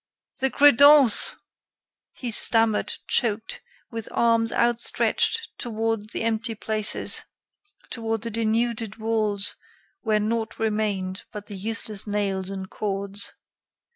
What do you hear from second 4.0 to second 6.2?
arms outstretched toward